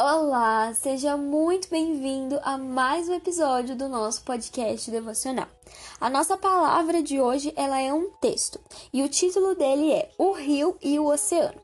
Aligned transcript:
Olá, 0.00 0.72
seja 0.74 1.16
muito 1.16 1.68
bem-vindo 1.68 2.38
a 2.44 2.56
mais 2.56 3.08
um 3.08 3.14
episódio 3.14 3.74
do 3.74 3.88
nosso 3.88 4.22
podcast 4.22 4.88
devocional. 4.92 5.48
A 6.00 6.08
nossa 6.08 6.36
palavra 6.36 7.02
de 7.02 7.20
hoje 7.20 7.52
ela 7.56 7.80
é 7.80 7.92
um 7.92 8.08
texto 8.20 8.60
e 8.92 9.02
o 9.02 9.08
título 9.08 9.56
dele 9.56 9.90
é 9.90 10.08
O 10.16 10.30
Rio 10.30 10.76
e 10.80 11.00
o 11.00 11.06
Oceano. 11.06 11.60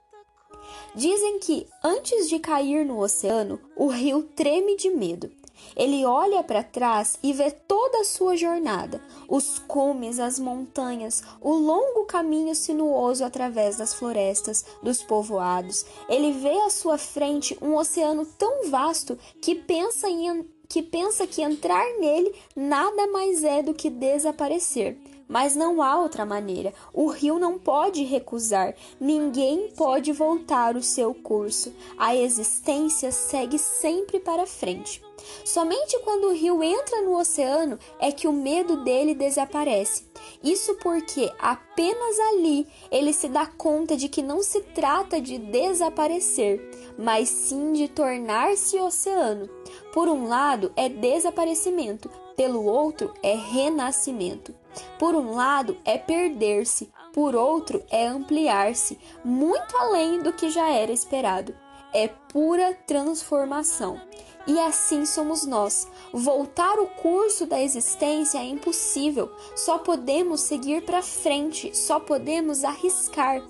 Dizem 0.97 1.39
que 1.39 1.69
antes 1.81 2.29
de 2.29 2.41
cair 2.41 2.85
no 2.85 2.99
oceano, 2.99 3.61
o 3.77 3.87
rio 3.87 4.25
treme 4.35 4.77
de 4.77 4.91
medo. 4.91 5.31
Ele 5.77 6.05
olha 6.05 6.43
para 6.43 6.63
trás 6.63 7.19
e 7.23 7.33
vê 7.33 7.51
toda 7.51 8.01
a 8.01 8.05
sua 8.05 8.37
jornada, 8.37 9.01
os 9.29 9.59
cumes, 9.59 10.19
as 10.19 10.39
montanhas, 10.39 11.23
o 11.41 11.53
longo 11.53 12.05
caminho 12.05 12.55
sinuoso 12.55 13.25
através 13.25 13.77
das 13.77 13.95
florestas, 13.95 14.65
dos 14.83 15.03
povoados. 15.03 15.85
Ele 16.09 16.33
vê 16.33 16.57
à 16.61 16.71
sua 16.71 16.99
frente 16.99 17.57
um 17.61 17.77
oceano 17.77 18.27
tão 18.39 18.71
vasto 18.71 19.19
que 19.41 19.55
pensa 19.55 20.09
em 20.09 20.45
que 20.69 20.83
pensa 20.83 21.27
que 21.27 21.43
entrar 21.43 21.85
nele 22.01 22.35
nada 22.57 23.07
mais 23.09 23.45
é 23.45 23.63
do 23.63 23.75
que 23.75 23.91
desaparecer. 23.91 24.99
Mas 25.29 25.57
não 25.57 25.83
há 25.83 25.99
outra 25.99 26.25
maneira. 26.25 26.73
O 26.93 27.09
rio 27.09 27.39
não 27.39 27.59
pode 27.59 28.05
recusar, 28.05 28.75
ninguém 29.01 29.69
pode 29.77 30.13
voltar 30.13 30.77
o 30.77 30.83
seu 30.83 31.15
curso. 31.15 31.73
A 31.99 32.15
existência 32.15 33.11
segue 33.11 33.59
sempre 33.59 34.21
para 34.21 34.47
frente. 34.47 35.03
Somente 35.45 35.99
quando 36.01 36.25
o 36.25 36.35
rio 36.35 36.63
entra 36.63 37.03
no 37.03 37.19
oceano 37.19 37.79
é 37.99 38.13
que 38.13 38.29
o 38.29 38.33
medo 38.33 38.85
dele 38.85 39.15
desaparece. 39.15 40.05
Isso 40.43 40.75
porque 40.77 41.33
apenas 41.39 42.19
ali 42.19 42.67
ele 42.91 43.13
se 43.13 43.29
dá 43.29 43.47
conta 43.47 43.97
de 43.97 44.09
que 44.09 44.23
não 44.23 44.43
se 44.43 44.61
trata 44.61 45.21
de 45.21 45.39
desaparecer, 45.39 46.93
mas 46.99 47.29
sim 47.29 47.73
de 47.73 47.89
tornar-se 47.89 48.79
oceano. 48.79 49.49
Por 49.93 50.09
um 50.09 50.27
lado 50.27 50.73
é 50.77 50.89
desaparecimento, 50.89 52.11
pelo 52.37 52.65
outro 52.65 53.13
é 53.23 53.35
renascimento. 53.35 54.55
Por 54.99 55.15
um 55.15 55.35
lado 55.35 55.77
é 55.85 55.99
perder-se, 55.99 56.91
por 57.13 57.35
outro 57.35 57.83
é 57.91 58.07
ampliar-se, 58.07 58.99
muito 59.25 59.77
além 59.77 60.23
do 60.23 60.33
que 60.33 60.51
já 60.51 60.71
era 60.71 60.93
esperado. 60.93 61.55
É 61.93 62.09
pura 62.09 62.75
transformação. 62.87 64.01
E 64.47 64.61
assim 64.61 65.07
somos 65.07 65.47
nós. 65.47 65.89
Voltar 66.13 66.79
o 66.79 66.87
curso 66.87 67.47
da 67.47 67.61
existência 67.61 68.39
é 68.39 68.45
impossível. 68.45 69.31
Só 69.57 69.79
podemos 69.79 70.43
seguir 70.43 70.85
para 70.85 71.03
frente, 71.03 71.75
só 71.77 71.99
podemos 71.99 72.63
arriscar. 72.63 73.43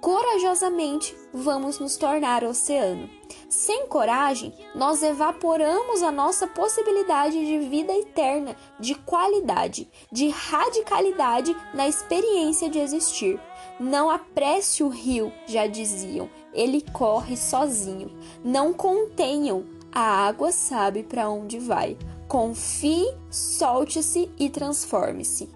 Corajosamente 0.00 1.16
vamos 1.32 1.78
nos 1.78 1.96
tornar 1.96 2.42
oceano. 2.42 3.08
Sem 3.48 3.86
coragem, 3.86 4.52
nós 4.74 5.02
evaporamos 5.02 6.02
a 6.02 6.10
nossa 6.10 6.46
possibilidade 6.46 7.46
de 7.46 7.58
vida 7.60 7.92
eterna, 7.96 8.56
de 8.80 8.94
qualidade, 8.94 9.88
de 10.10 10.28
radicalidade 10.28 11.56
na 11.72 11.86
experiência 11.86 12.68
de 12.68 12.78
existir. 12.78 13.40
Não 13.78 14.10
apresse 14.10 14.82
o 14.82 14.88
rio, 14.88 15.32
já 15.46 15.66
diziam, 15.66 16.28
ele 16.52 16.84
corre 16.92 17.36
sozinho. 17.36 18.10
Não 18.44 18.72
contenham, 18.72 19.64
a 19.92 20.26
água 20.26 20.50
sabe 20.50 21.02
para 21.02 21.28
onde 21.28 21.58
vai. 21.58 21.98
Confie, 22.26 23.14
solte-se 23.30 24.30
e 24.38 24.48
transforme-se. 24.48 25.50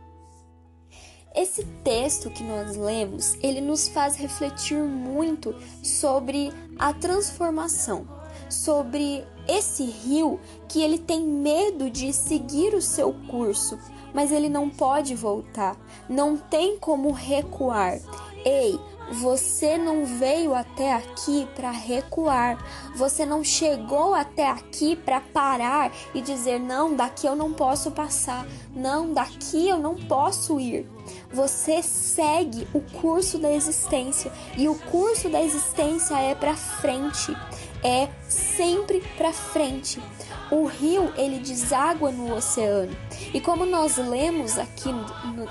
Esse 1.34 1.64
texto 1.82 2.30
que 2.30 2.42
nós 2.42 2.76
lemos, 2.76 3.36
ele 3.42 3.60
nos 3.60 3.88
faz 3.88 4.16
refletir 4.16 4.78
muito 4.78 5.54
sobre 5.82 6.52
a 6.78 6.92
transformação, 6.92 8.06
sobre 8.48 9.24
esse 9.48 9.84
rio 9.84 10.40
que 10.68 10.82
ele 10.82 10.98
tem 10.98 11.22
medo 11.22 11.90
de 11.90 12.12
seguir 12.12 12.74
o 12.74 12.80
seu 12.80 13.14
curso, 13.28 13.78
mas 14.14 14.32
ele 14.32 14.48
não 14.48 14.70
pode 14.70 15.14
voltar, 15.14 15.76
não 16.08 16.36
tem 16.36 16.78
como 16.78 17.10
recuar. 17.10 18.00
Ei, 18.44 18.78
você 19.10 19.78
não 19.78 20.04
veio 20.04 20.54
até 20.54 20.92
aqui 20.92 21.48
para 21.54 21.70
recuar. 21.70 22.58
Você 22.96 23.24
não 23.24 23.44
chegou 23.44 24.14
até 24.14 24.48
aqui 24.48 24.96
para 24.96 25.20
parar 25.20 25.92
e 26.14 26.20
dizer: 26.20 26.58
não, 26.58 26.94
daqui 26.94 27.26
eu 27.26 27.36
não 27.36 27.52
posso 27.52 27.90
passar. 27.90 28.46
Não, 28.74 29.12
daqui 29.12 29.68
eu 29.68 29.78
não 29.78 29.94
posso 29.94 30.58
ir. 30.58 30.88
Você 31.32 31.82
segue 31.82 32.66
o 32.72 32.80
curso 32.80 33.38
da 33.38 33.52
existência 33.52 34.32
e 34.56 34.68
o 34.68 34.74
curso 34.74 35.28
da 35.28 35.42
existência 35.42 36.18
é 36.18 36.34
para 36.34 36.54
frente. 36.54 37.36
É 37.86 38.08
sempre 38.28 39.00
para 39.16 39.32
frente. 39.32 40.02
O 40.50 40.66
rio 40.66 41.12
ele 41.16 41.38
deságua 41.38 42.10
no 42.10 42.34
oceano. 42.34 42.90
E 43.32 43.40
como 43.40 43.64
nós 43.64 43.96
lemos 43.96 44.58
aqui 44.58 44.88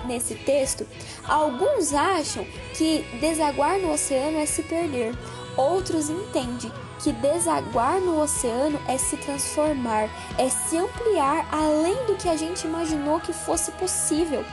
nesse 0.06 0.36
texto, 0.36 0.86
alguns 1.24 1.94
acham 1.94 2.46
que 2.74 3.06
desaguar 3.22 3.80
no 3.80 3.94
oceano 3.94 4.38
é 4.38 4.46
se 4.46 4.64
perder. 4.64 5.18
Outros 5.56 6.10
entendem 6.10 6.70
que 7.00 7.14
desaguar 7.14 8.02
no 8.02 8.22
oceano 8.22 8.82
é 8.86 8.98
se 8.98 9.16
transformar, 9.16 10.10
é 10.38 10.50
se 10.50 10.78
ampliar 10.78 11.48
além 11.54 12.06
do 12.06 12.16
que 12.16 12.28
a 12.28 12.36
gente 12.36 12.68
imaginou 12.68 13.22
que 13.22 13.32
fosse 13.32 13.72
possível. 13.72 14.44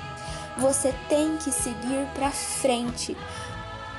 Você 0.56 0.94
tem 1.08 1.36
que 1.38 1.50
seguir 1.50 2.06
para 2.14 2.30
frente. 2.30 3.16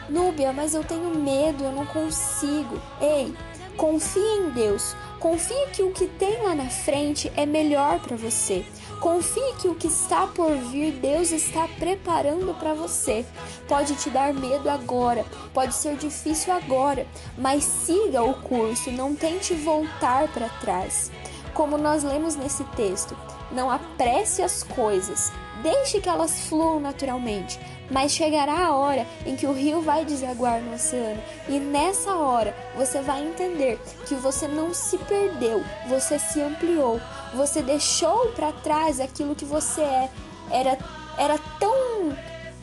Núbia, 0.08 0.54
mas 0.54 0.74
eu 0.74 0.86
tenho 0.86 1.14
medo, 1.16 1.66
eu 1.66 1.72
não 1.74 1.86
consigo. 1.86 2.80
Ei, 3.02 3.36
confie 3.78 4.20
em 4.20 4.50
Deus. 4.52 4.96
Confie 5.20 5.68
que 5.72 5.84
o 5.84 5.92
que 5.92 6.08
tem 6.08 6.42
lá 6.42 6.54
na 6.54 6.70
frente 6.70 7.32
é 7.36 7.46
melhor 7.46 8.00
para 8.00 8.16
você. 8.16 8.66
Confie 9.00 9.54
que 9.60 9.68
o 9.68 9.76
que 9.76 9.88
está 9.88 10.28
por 10.28 10.56
vir, 10.56 10.94
Deus 10.94 11.32
está 11.32 11.68
preparando 11.78 12.54
para 12.58 12.74
você. 12.74 13.26
Pode 13.68 13.96
te 13.96 14.10
dar 14.10 14.34
medo 14.34 14.70
agora, 14.70 15.26
pode 15.54 15.76
ser 15.76 15.96
difícil 15.98 16.54
agora, 16.54 17.06
mas 17.38 17.64
siga 17.64 18.24
o 18.24 18.34
curso, 18.34 18.92
não 18.92 19.14
tente 19.14 19.54
voltar 19.54 20.28
para 20.30 20.50
trás. 20.50 21.12
Como 21.54 21.78
nós 21.78 22.04
lemos 22.04 22.36
nesse 22.36 22.64
texto, 22.76 23.16
não 23.52 23.70
apresse 23.70 24.42
as 24.42 24.64
coisas, 24.64 25.32
deixe 25.62 26.02
que 26.02 26.10
elas 26.10 26.48
fluam 26.48 26.80
naturalmente, 26.80 27.60
mas 27.90 28.12
chegará 28.12 28.66
a 28.66 28.76
hora 28.76 29.06
em 29.26 29.36
que 29.36 29.46
o 29.46 29.54
rio 29.54 29.82
vai 29.82 30.06
desaguar 30.06 30.62
no 30.62 30.76
oceano, 30.76 31.22
e 31.48 31.60
nessa 31.60 32.16
hora 32.16 32.56
você 32.76 33.02
vai 33.02 33.24
entender 33.24 33.80
que 34.08 34.16
você 34.16 34.48
não 34.48 34.74
se 34.74 34.98
perdeu, 34.98 35.64
você 35.88 36.18
se 36.18 36.42
ampliou, 36.42 37.00
você 37.34 37.62
deixou 37.62 38.28
para 38.30 38.52
trás 38.52 39.00
aquilo 39.00 39.36
que 39.36 39.46
você 39.46 39.82
é. 39.82 40.10
Era 40.52 40.78
era 41.18 41.38
tão 41.60 42.16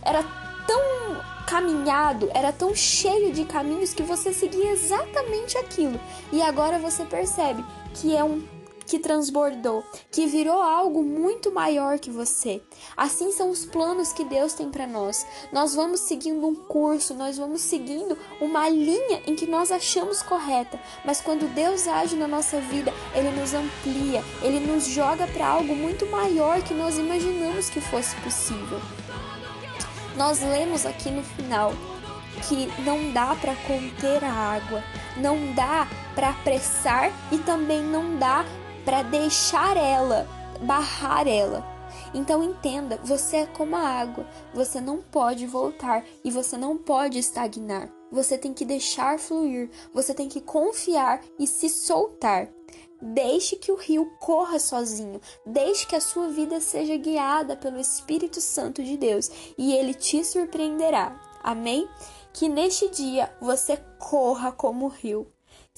era 0.02 0.22
tão 0.66 0.80
caminhado, 1.46 2.30
era 2.32 2.52
tão 2.52 2.74
cheio 2.74 3.32
de 3.32 3.44
caminhos 3.44 3.92
que 3.92 4.02
você 4.02 4.32
seguia 4.32 4.70
exatamente 4.70 5.58
aquilo. 5.58 5.98
E 6.32 6.40
agora 6.40 6.78
você 6.78 7.04
percebe 7.04 7.64
que 7.94 8.16
é 8.16 8.22
um 8.22 8.42
que 8.90 8.98
transbordou, 8.98 9.84
que 10.10 10.26
virou 10.26 10.60
algo 10.60 11.00
muito 11.04 11.52
maior 11.52 12.00
que 12.00 12.10
você. 12.10 12.60
Assim 12.96 13.30
são 13.30 13.48
os 13.48 13.64
planos 13.64 14.12
que 14.12 14.24
Deus 14.24 14.52
tem 14.52 14.68
para 14.68 14.84
nós. 14.84 15.24
Nós 15.52 15.76
vamos 15.76 16.00
seguindo 16.00 16.44
um 16.44 16.56
curso, 16.56 17.14
nós 17.14 17.38
vamos 17.38 17.60
seguindo 17.60 18.18
uma 18.40 18.68
linha 18.68 19.22
em 19.28 19.36
que 19.36 19.46
nós 19.46 19.70
achamos 19.70 20.22
correta, 20.22 20.80
mas 21.04 21.20
quando 21.20 21.54
Deus 21.54 21.86
age 21.86 22.16
na 22.16 22.26
nossa 22.26 22.60
vida, 22.60 22.92
ele 23.14 23.30
nos 23.30 23.54
amplia, 23.54 24.24
ele 24.42 24.58
nos 24.58 24.86
joga 24.86 25.24
para 25.28 25.46
algo 25.46 25.76
muito 25.76 26.04
maior 26.06 26.60
que 26.60 26.74
nós 26.74 26.98
imaginamos 26.98 27.70
que 27.70 27.80
fosse 27.80 28.16
possível. 28.16 28.80
Nós 30.16 30.40
lemos 30.40 30.84
aqui 30.84 31.12
no 31.12 31.22
final 31.22 31.72
que 32.48 32.66
não 32.82 33.12
dá 33.12 33.36
para 33.36 33.54
conter 33.54 34.24
a 34.24 34.32
água, 34.32 34.82
não 35.16 35.52
dá 35.54 35.86
para 36.16 36.30
apressar 36.30 37.12
e 37.30 37.38
também 37.38 37.82
não 37.82 38.16
dá 38.16 38.44
para 38.84 39.02
deixar 39.02 39.76
ela, 39.76 40.26
barrar 40.62 41.26
ela. 41.26 41.64
Então 42.14 42.42
entenda, 42.42 42.98
você 43.04 43.38
é 43.38 43.46
como 43.46 43.76
a 43.76 43.80
água, 43.80 44.26
você 44.52 44.80
não 44.80 45.00
pode 45.00 45.46
voltar 45.46 46.04
e 46.24 46.30
você 46.30 46.56
não 46.56 46.76
pode 46.76 47.18
estagnar. 47.18 47.90
Você 48.10 48.36
tem 48.36 48.52
que 48.52 48.64
deixar 48.64 49.18
fluir, 49.18 49.70
você 49.94 50.12
tem 50.12 50.28
que 50.28 50.40
confiar 50.40 51.20
e 51.38 51.46
se 51.46 51.68
soltar. 51.68 52.48
Deixe 53.00 53.56
que 53.56 53.72
o 53.72 53.76
rio 53.76 54.10
corra 54.18 54.58
sozinho, 54.58 55.20
deixe 55.46 55.86
que 55.86 55.96
a 55.96 56.00
sua 56.00 56.28
vida 56.28 56.60
seja 56.60 56.96
guiada 56.96 57.56
pelo 57.56 57.78
Espírito 57.78 58.40
Santo 58.40 58.82
de 58.82 58.96
Deus 58.96 59.30
e 59.56 59.72
ele 59.72 59.94
te 59.94 60.22
surpreenderá. 60.24 61.18
Amém? 61.42 61.88
Que 62.32 62.48
neste 62.48 62.88
dia 62.90 63.32
você 63.40 63.78
corra 63.98 64.52
como 64.52 64.86
o 64.86 64.90
rio 64.90 65.26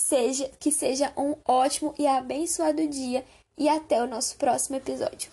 seja 0.02 0.50
que 0.58 0.72
seja 0.72 1.12
um 1.16 1.36
ótimo 1.46 1.94
e 1.96 2.06
abençoado 2.06 2.88
dia 2.88 3.24
e 3.56 3.68
até 3.68 4.02
o 4.02 4.06
nosso 4.06 4.36
próximo 4.36 4.76
episódio. 4.76 5.30